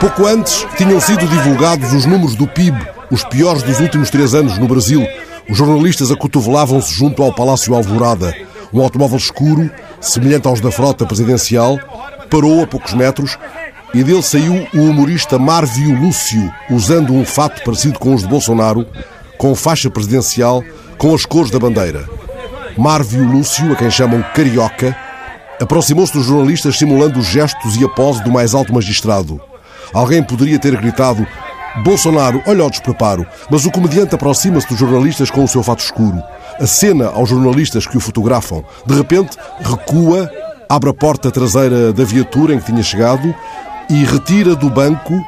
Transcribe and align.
Pouco 0.00 0.26
antes 0.26 0.66
tinham 0.76 1.00
sido 1.00 1.26
divulgados 1.26 1.92
os 1.92 2.06
números 2.06 2.36
do 2.36 2.46
PIB, 2.46 2.78
os 3.10 3.24
piores 3.24 3.62
dos 3.62 3.80
últimos 3.80 4.10
três 4.10 4.34
anos 4.34 4.56
no 4.56 4.68
Brasil. 4.68 5.06
Os 5.50 5.56
jornalistas 5.56 6.10
acotovelavam-se 6.10 6.92
junto 6.92 7.22
ao 7.22 7.34
Palácio 7.34 7.74
Alvorada. 7.74 8.34
Um 8.72 8.80
automóvel 8.80 9.16
escuro, 9.16 9.70
semelhante 10.00 10.46
aos 10.46 10.60
da 10.60 10.70
frota 10.70 11.06
presidencial, 11.06 11.78
parou 12.30 12.62
a 12.62 12.66
poucos 12.66 12.94
metros 12.94 13.38
e 13.94 14.04
dele 14.04 14.22
saiu 14.22 14.66
o 14.74 14.78
humorista 14.78 15.38
Marvio 15.38 15.98
Lúcio, 15.98 16.52
usando 16.70 17.12
um 17.12 17.24
fato 17.24 17.64
parecido 17.64 17.98
com 17.98 18.14
os 18.14 18.22
de 18.22 18.28
Bolsonaro, 18.28 18.86
com 19.36 19.54
faixa 19.54 19.90
presidencial, 19.90 20.62
com 20.96 21.14
as 21.14 21.24
cores 21.24 21.50
da 21.50 21.58
bandeira. 21.58 22.17
Marvio 22.78 23.26
Lúcio, 23.26 23.72
a 23.72 23.74
quem 23.74 23.90
chamam 23.90 24.22
Carioca, 24.32 24.96
aproximou-se 25.60 26.12
dos 26.12 26.26
jornalistas 26.26 26.78
simulando 26.78 27.18
os 27.18 27.26
gestos 27.26 27.74
e 27.76 27.84
a 27.84 27.88
pose 27.88 28.22
do 28.22 28.30
mais 28.30 28.54
alto 28.54 28.72
magistrado. 28.72 29.40
Alguém 29.92 30.22
poderia 30.22 30.60
ter 30.60 30.76
gritado 30.76 31.26
Bolsonaro, 31.82 32.40
olha 32.46 32.64
o 32.64 32.70
despreparo, 32.70 33.26
mas 33.50 33.66
o 33.66 33.70
comediante 33.72 34.14
aproxima-se 34.14 34.68
dos 34.68 34.78
jornalistas 34.78 35.28
com 35.28 35.42
o 35.42 35.48
seu 35.48 35.60
fato 35.60 35.80
escuro. 35.80 36.22
Acena 36.60 37.08
aos 37.08 37.28
jornalistas 37.28 37.84
que 37.84 37.96
o 37.96 38.00
fotografam. 38.00 38.64
De 38.86 38.94
repente, 38.94 39.36
recua, 39.60 40.30
abre 40.68 40.90
a 40.90 40.94
porta 40.94 41.32
traseira 41.32 41.92
da 41.92 42.04
viatura 42.04 42.54
em 42.54 42.60
que 42.60 42.66
tinha 42.66 42.82
chegado 42.84 43.34
e 43.90 44.04
retira 44.04 44.54
do 44.54 44.70
banco 44.70 45.20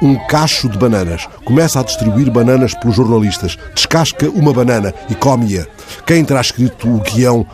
um 0.00 0.16
cacho 0.26 0.68
de 0.68 0.78
bananas. 0.78 1.28
Começa 1.44 1.80
a 1.80 1.82
distribuir 1.82 2.30
bananas 2.30 2.74
pelos 2.74 2.96
jornalistas. 2.96 3.56
Descasca 3.74 4.28
uma 4.30 4.52
banana 4.52 4.92
e 5.08 5.14
come-a. 5.14 5.66
Quem 6.04 6.24
terá 6.24 6.40
escrito 6.40 6.88
o 6.88 7.00
guião 7.00 7.46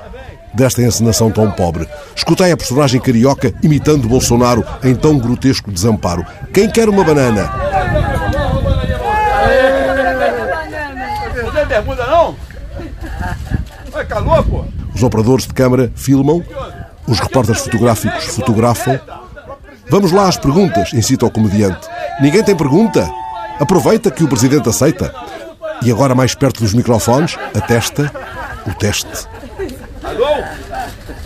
desta 0.54 0.82
encenação 0.82 1.30
tão 1.30 1.50
pobre? 1.50 1.88
Escutei 2.14 2.52
a 2.52 2.56
personagem 2.56 3.00
carioca 3.00 3.52
imitando 3.62 4.08
Bolsonaro 4.08 4.64
em 4.82 4.94
tão 4.94 5.18
grotesco 5.18 5.70
desamparo. 5.70 6.26
Quem 6.52 6.68
quer 6.68 6.88
uma 6.88 7.04
banana? 7.04 7.50
Você 11.44 11.66
pergunta 11.66 12.06
não? 12.06 12.36
Vai 13.90 14.06
calor, 14.06 14.44
pô? 14.44 14.64
Os 14.94 15.02
operadores 15.02 15.46
de 15.46 15.54
câmara 15.54 15.90
filmam, 15.94 16.42
os 17.06 17.18
repórteres 17.18 17.62
fotográficos 17.62 18.24
fotografam. 18.26 19.00
Vamos 19.88 20.12
lá 20.12 20.28
às 20.28 20.36
perguntas, 20.36 20.92
incita 20.92 21.26
o 21.26 21.30
comediante. 21.30 21.91
Ninguém 22.20 22.42
tem 22.42 22.56
pergunta? 22.56 23.10
Aproveita 23.58 24.10
que 24.10 24.24
o 24.24 24.28
presidente 24.28 24.68
aceita. 24.68 25.12
E 25.82 25.90
agora, 25.90 26.14
mais 26.14 26.34
perto 26.34 26.60
dos 26.62 26.74
microfones, 26.74 27.36
atesta 27.54 28.10
o 28.66 28.74
teste. 28.74 29.26
Alô? 30.02 30.26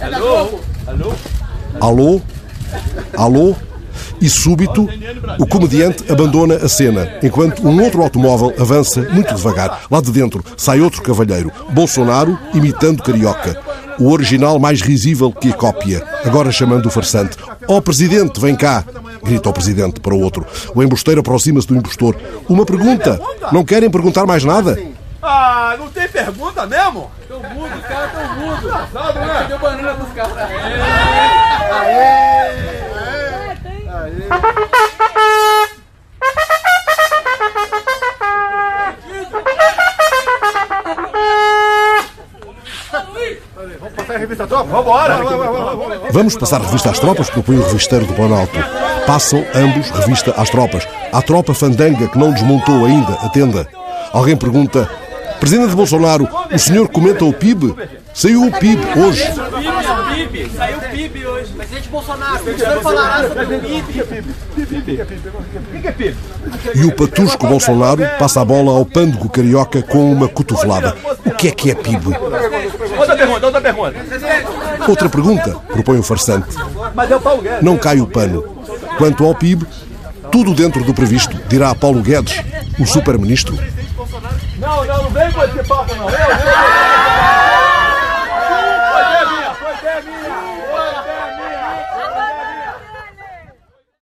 Alô? 0.00 0.60
Alô? 0.86 1.12
Alô? 1.80 2.22
Alô? 3.16 3.56
E 4.20 4.28
súbito, 4.30 4.88
o 5.38 5.46
comediante 5.46 6.10
abandona 6.10 6.56
a 6.56 6.68
cena, 6.68 7.18
enquanto 7.22 7.66
um 7.66 7.82
outro 7.82 8.02
automóvel 8.02 8.54
avança 8.58 9.02
muito 9.02 9.34
devagar. 9.34 9.82
Lá 9.90 10.00
de 10.00 10.10
dentro 10.10 10.42
sai 10.56 10.80
outro 10.80 11.02
cavalheiro, 11.02 11.52
Bolsonaro 11.70 12.38
imitando 12.54 13.02
Carioca. 13.02 13.60
O 13.98 14.10
original 14.10 14.58
mais 14.58 14.80
risível 14.80 15.32
que 15.32 15.50
a 15.50 15.54
cópia, 15.54 16.02
agora 16.24 16.50
chamando 16.50 16.86
o 16.86 16.90
farsante. 16.90 17.36
Ó 17.68 17.76
oh, 17.76 17.82
Presidente, 17.82 18.40
vem 18.40 18.54
cá! 18.54 18.84
Grita 19.26 19.48
o 19.48 19.52
Presidente 19.52 20.00
para 20.00 20.14
o 20.14 20.20
outro. 20.20 20.46
O 20.72 20.82
embusteiro 20.82 21.20
aproxima-se 21.20 21.66
do 21.66 21.74
impostor. 21.74 22.16
Uma 22.48 22.64
pergunta! 22.64 23.20
Não 23.50 23.64
querem 23.64 23.90
perguntar 23.90 24.24
mais 24.24 24.44
nada? 24.44 24.78
Ah, 25.20 25.74
não 25.76 25.88
tem 25.88 26.06
pergunta 26.08 26.64
mesmo? 26.66 27.10
Tão 27.26 27.40
mudo, 27.40 27.74
os 27.76 27.82
caras 27.82 28.12
tão 28.12 28.36
mudo. 28.36 28.68
Sabe, 28.92 29.18
né? 29.18 29.46
Deu 29.48 29.58
banana 29.58 29.94
pros 29.94 30.12
caras. 30.12 30.48
Vambora! 44.70 45.18
Vamos 46.10 46.36
passar 46.36 46.60
revista 46.60 46.90
às 46.90 46.98
tropas, 46.98 47.28
propõe 47.28 47.56
o 47.56 47.62
revisteiro 47.62 48.06
do 48.06 48.14
Planalto. 48.14 48.85
Passam 49.06 49.44
ambos 49.54 49.88
revista 49.90 50.34
às 50.36 50.50
tropas. 50.50 50.86
À 51.12 51.22
tropa 51.22 51.54
fandanga 51.54 52.08
que 52.08 52.18
não 52.18 52.32
desmontou 52.32 52.84
ainda 52.84 53.12
a 53.14 53.28
tenda. 53.28 53.68
Alguém 54.12 54.36
pergunta: 54.36 54.90
Presidente 55.38 55.74
Bolsonaro, 55.74 56.28
o 56.52 56.58
senhor 56.58 56.88
comenta 56.88 57.24
o 57.24 57.32
PIB? 57.32 57.74
Saiu 58.12 58.44
o 58.44 58.50
PIB 58.50 58.82
hoje. 58.98 59.22
Saiu 60.56 60.80
PIB 60.90 61.26
hoje. 61.26 61.52
Presidente 61.52 61.88
Bolsonaro, 61.88 62.50
o 62.50 62.58
senhor 62.58 62.82
falará 62.82 63.28
sobre 63.28 63.56
o 63.56 63.60
PIB. 63.60 64.02
O 64.56 65.80
que 65.80 65.88
é 65.88 65.92
PIB? 65.92 66.16
E 66.74 66.84
o 66.84 66.92
patusco 66.92 67.46
Bolsonaro 67.46 68.02
passa 68.18 68.40
a 68.40 68.44
bola 68.44 68.72
ao 68.72 68.86
pândego 68.86 69.28
carioca 69.28 69.82
com 69.82 70.10
uma 70.10 70.28
cotovelada. 70.28 70.96
O 71.24 71.30
que 71.32 71.48
é 71.48 71.50
que 71.50 71.70
é 71.70 71.74
PIB? 71.74 72.16
Outra 72.98 73.16
pergunta, 73.16 73.46
outra 73.46 73.60
pergunta. 73.60 73.94
Outra 74.88 75.08
pergunta, 75.08 75.56
propõe 75.68 75.98
o 75.98 76.02
farsante. 76.02 76.56
É 76.56 77.16
o. 77.16 77.62
Não 77.62 77.76
cai 77.76 78.00
o 78.00 78.06
pano. 78.06 78.55
Quanto 78.96 79.24
ao 79.24 79.34
PIB, 79.34 79.66
tudo 80.30 80.54
dentro 80.54 80.82
do 80.84 80.94
previsto, 80.94 81.36
dirá 81.48 81.74
Paulo 81.74 82.02
Guedes, 82.02 82.42
o 82.78 82.86
super-ministro. 82.86 83.58
Não, 84.58 84.84
não, 84.84 85.02
não 85.02 85.10
vem 85.10 85.30
com 85.32 85.42
esse 85.42 85.62
papo 85.64 85.94
não. 85.94 86.08
Eu, 86.08 86.16
eu, 86.18 86.26
eu. 86.28 87.65